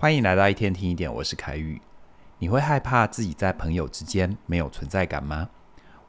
[0.00, 1.82] 欢迎来到一天听一点，我是凯宇。
[2.38, 5.50] 你会害怕自己在朋友之间没有存在感吗？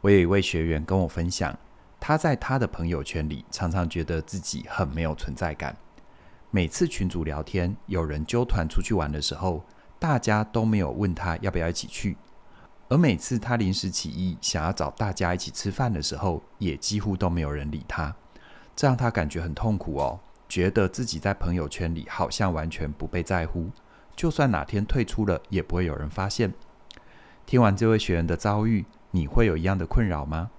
[0.02, 1.58] 我有一位学员跟我分享，
[2.00, 5.76] 他在他的朋友圈里常常觉得自己很没有存在感。
[6.52, 9.66] 每次群组聊天，有人揪团出去玩的时候，
[9.98, 12.14] 大家都没有问他要不要一起去；
[12.90, 18.16] 而每次他临时起意想要找大家一起吃饭的时候，也几乎都没有人理他。
[18.76, 20.20] 这让他感觉很痛苦哦。
[20.48, 23.70] 觉得自己在朋友圈里好像完全不被在乎，
[24.20, 26.54] 就算哪天退出了，也不会有人发现。
[27.46, 30.52] 听完这位学员的遭遇，你会有一样的困扰吗？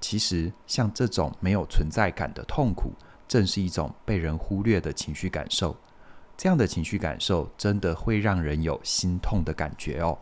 [0.00, 2.94] 其实，像这种没有存在感的痛苦，
[3.28, 5.76] 正是一种被人忽略的情绪感受。
[6.38, 10.16] 这样的情绪感受，真的会让人有心痛的感觉哦。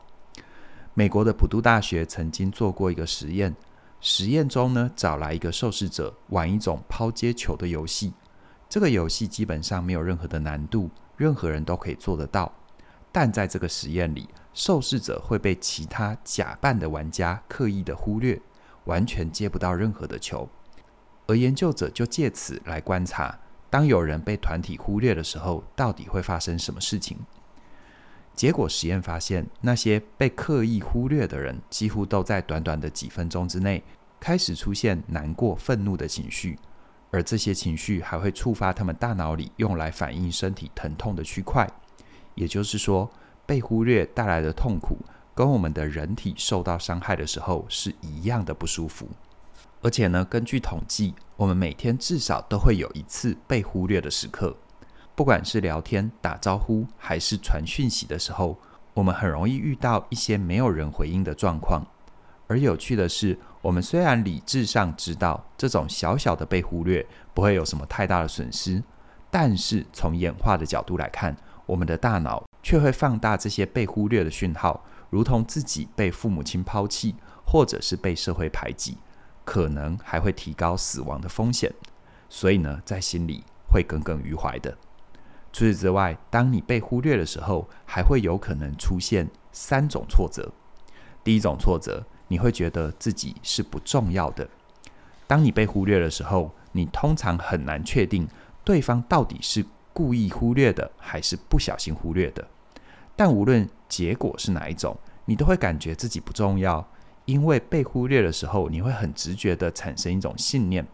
[0.93, 3.55] 美国的普渡大学曾经做过一个实验，
[4.01, 8.13] 实验中呢，找来一个受试者玩一种抛接球的游戏。
[8.69, 12.53] 这个游戏基本上没有任何的难度，任何人都可以做得到。
[13.13, 18.41] 但在这个实验里，受试者会被其他假扮的玩家刻意的忽略，
[18.85, 20.49] 完全接不到任何的球。
[21.27, 27.19] 而研究者就借此来观察，当有人被团体忽略的时候，到底会发生什么事情。
[28.35, 33.83] 结果实验发现，那些被刻意忽略的人，几乎都在短短的几分钟之内，
[34.19, 36.59] 开始出现难过、愤怒的情绪。
[37.11, 41.69] 而这些情绪还会触发他们大脑里用来反映身体疼痛的区块，
[42.41, 43.11] 也就是说，
[43.45, 44.97] 被忽略带来的痛苦
[45.35, 49.07] 跟我们的人体受到伤害的时候是一样的不舒服。
[49.83, 54.57] 而且呢，根据统计，我们每天至少都会有一次被忽略的时刻，
[55.15, 58.57] 不管是聊天、打招呼，还是传讯息的时候，
[58.95, 61.85] 我们很容易遇到一些没有人回应的状况。
[62.47, 68.83] 而有趣的是，我们虽然理智上知道这种小小的被忽略不会有什么太大的损失，
[69.31, 71.37] 但是从演化的角度来看，
[71.71, 77.15] 我们的大脑却会放大这些被忽略的讯号，如同自己被父母亲抛弃，
[77.47, 78.99] 或者是被社会排挤，
[79.45, 81.73] 可能还会提高死亡的风险。
[82.29, 84.77] 所以呢，在心里会耿耿于怀的。
[85.53, 90.53] 除此之外，当你被忽略的时候，还会有可能出现三种挫折。
[91.23, 92.05] 第一种挫折。
[92.33, 94.49] 你会觉得自己是不重要的。
[95.27, 98.29] 当你被忽略的时候，你通常很难确定
[98.63, 102.47] 对方到底是故意忽略的，还是不小心忽略的。
[103.17, 106.87] 但无论结果是哪一种，你都会感觉自己不重要。
[107.27, 110.85] 因为被忽略的时候，你会很直觉地产生一种信念，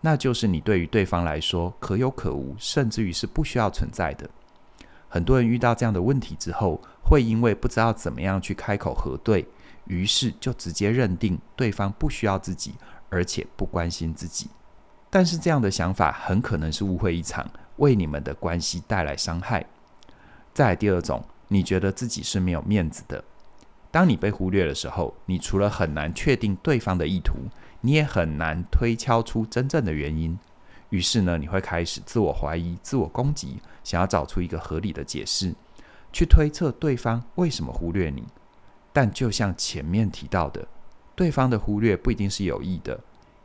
[0.00, 4.28] 那就是你对于对方来说可有可无，甚至于是不需要存在的。
[5.08, 9.46] 很多人遇到这样的问题之后，会因为不知道怎么样去开口核对。
[9.84, 12.74] 于是就直接认定对方不需要自己，
[13.08, 14.50] 而且不关心自己。
[15.08, 19.66] 但是这样的想法很可能是误会一场，为你们的关系带来伤害。
[20.52, 23.22] 再第二种，你觉得自己是没有面子的。
[23.90, 27.34] 当你被忽略的时候，你除了很难确定对方的意图，
[27.80, 30.38] 你也很难推敲出真正的原因。
[30.90, 35.54] 于是呢，你会开始自我怀疑、自我攻击，想要找出一个合理的解释，
[36.12, 38.24] 去推测对方为什么忽略你。
[38.92, 40.66] 但就像前面提到的，
[41.14, 43.00] 对方的忽略不一定是有意的。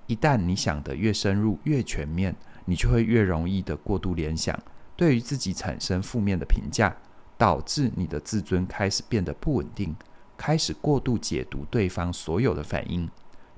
[0.07, 2.35] 一旦你想得越深入、越全面，
[2.71, 4.57] 你就会越容易的过度联想，
[4.95, 6.95] 对于自己产生负面的评价，
[7.37, 9.93] 导致你的自尊开始变得不稳定，
[10.37, 13.09] 开始过度解读对方所有的反应，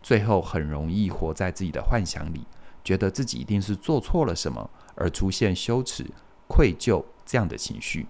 [0.01, 2.47] 最后很容易活在自己的幻想里，
[2.83, 6.09] 觉得自己一定是做错了什么，而出现羞耻、
[6.47, 8.07] 愧疚这样的情绪。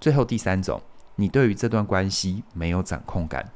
[0.00, 0.82] 最后第三种。
[1.20, 3.50] 你对于这段关系没有掌控感。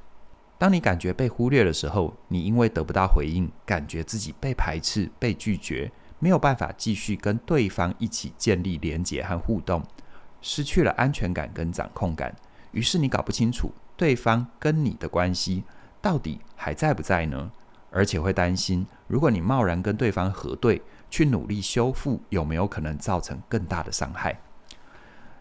[0.58, 9.82] 当你感觉被忽略的时候，你因为得不到回应，感觉自己被排斥、被拒绝，没有办法继续跟对方一起建立连结和互动，
[10.40, 12.32] 失去了安全感跟掌控感。
[12.70, 15.64] 于是你搞不清楚对方跟你的关系
[16.00, 17.50] 到底还在不在呢？
[17.90, 20.80] 而且会担心，如果你贸然跟对方核对，
[21.10, 24.38] 去努力修复，有没有可能造成更大的伤害？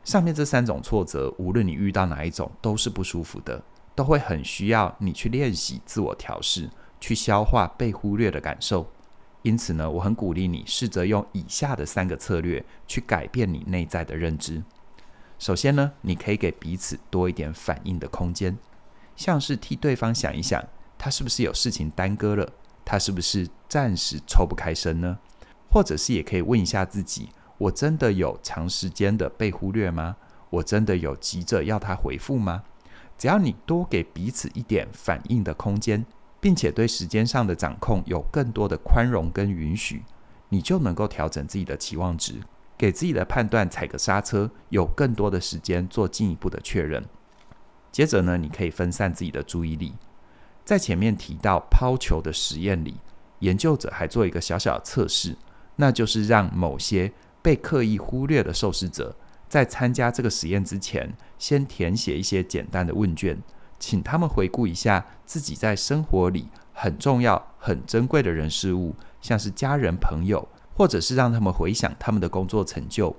[0.03, 3.61] 上面这三种挫折，无论你遇到哪一种，都是不舒服的，
[3.93, 8.91] 都会很需要你去练习自我调试，去消化被忽略的感受。
[9.43, 14.63] 因此呢，我很鼓励你试着用以下的三个策略去改变你内在的认知。
[15.39, 18.57] 首先呢，你可以给彼此多一点反应的空间，
[19.15, 20.63] 像是替对方想一想，
[20.97, 22.47] 他是不是有事情耽搁了，
[22.85, 25.17] 他是不是暂时抽不开身呢？
[25.71, 27.29] 或者是也可以问一下自己。
[27.57, 30.17] 我真的有长时间的被忽略吗？
[30.49, 32.63] 我真的有急着要他回复吗？
[33.17, 36.05] 只要你多给彼此一点反应的空间，
[36.41, 40.03] 并且对时间上的掌控有更多的宽容跟允许，
[40.49, 42.41] 你就能够调整自己的期望值，
[42.77, 47.05] 给自己的判断踩个刹车，有更多的时间做进一步的确认。
[47.91, 49.93] 接着呢，你可以分散自己的注意力。
[50.65, 52.95] 在前面提到抛球的实验里，
[53.39, 55.37] 研究者还做一个小小的测试，
[55.75, 57.11] 那就是让某些
[57.41, 59.15] 被刻意忽略的受试者，
[59.49, 63.41] 在参加这个实验之前，先填写一些简单的问卷，
[63.81, 73.15] 请他们回顾一下自己在生活里很重要、很珍贵的人事物，像是家人、朋友，或者是让他们回想他们的工作成就。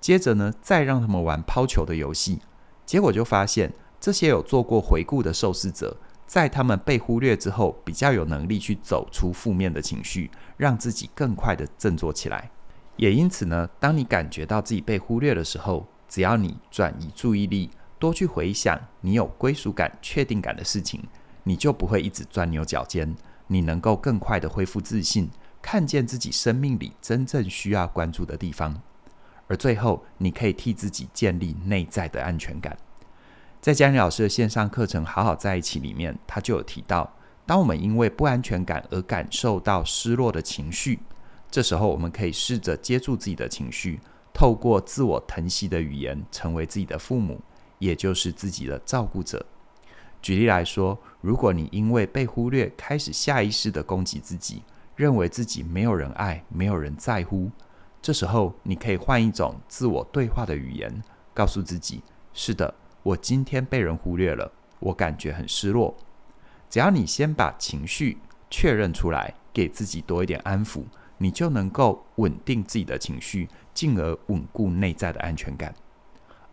[0.00, 2.38] 接着呢，再让他们玩抛球的游戏。
[2.86, 5.96] 结果就发现，这些有做过回顾的受试者，
[6.26, 12.50] 在他们被忽略之后，比较有能力去走出负面的情绪，让自己更快地振作起来。
[12.96, 21.02] 也因此呢，当你感觉到自己被忽略的时候，只要你转移注意力，多去回想你有归属感、确定感的事情，
[21.44, 23.14] 你就不会一直钻牛角尖。
[23.46, 25.30] 你能够更快地恢复自信，
[25.60, 28.80] 看见自己生命里真正需要关注的地方。
[29.46, 32.76] 而最后，你可以替自己建立内在的安全感。
[33.60, 37.14] 在嘉玲老师的线上课程《好好在一起》里面，他就有提到，
[37.44, 41.00] 当我们因为不安全感而感受到失落的情绪。
[41.50, 44.00] 这时候，我们可以试着接住自己的情绪，
[44.32, 47.40] 透过自我疼惜的语言，成为自己的父母，
[47.84, 49.44] 也就是自己的照顾者。
[50.22, 54.62] 举例来说，如果你因为被忽略，开始下意识地攻击自己，
[54.96, 57.50] 认为自己没有人爱，没有人在乎，
[58.00, 61.02] 这时候你可以换一种自我对话的语言，
[61.34, 62.02] 告诉自己：
[62.32, 64.50] 是的，我今天被人忽略了，
[64.80, 65.94] 我感觉很失落。
[66.70, 68.16] 只要你先把情绪
[68.48, 70.84] 确认出来，给自己多一点安抚。
[71.18, 75.72] 你就能够稳定自己的情绪，进而稳固内在的安全感。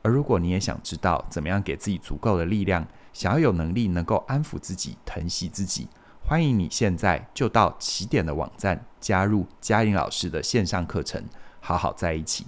[0.02, 5.88] 而如果你也想知道怎么样给自己足够的力量，想要有能力能够安抚自己、疼惜自己，
[6.24, 11.24] 欢迎你现在就到起点的网站加入嘉玲老师的线上课程，
[11.60, 12.46] 好好在一起，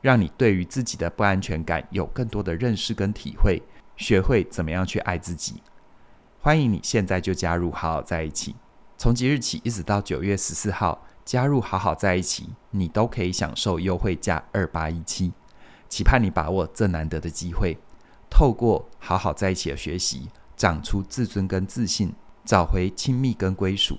[0.00, 3.62] 让你对于自己的不安全感有更多的认识跟体会，
[3.96, 5.62] 学会怎么样去爱自己。
[6.40, 8.56] 欢迎你现在就加入好好在一起，
[8.98, 11.06] 从即日起一直到九月十四号。
[11.24, 15.32] 加入好好在一起，你都可以享受优惠价二八一七。
[15.92, 17.76] 期盼你把握这难得的机会，
[18.30, 22.14] 透过好好在一起的学习，长出自尊跟自信，
[22.46, 23.98] 找回亲密跟归属。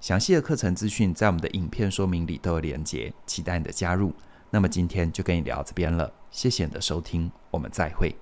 [0.00, 4.14] 详细的课程资讯在我们的影片说明里都有连结，期待你的加入。
[4.48, 8.16] 那么今天就跟你聊这边了，谢谢你的收听，我们再会。